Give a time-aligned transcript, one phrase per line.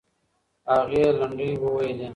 [0.73, 2.09] هغې لنډۍ وویلې.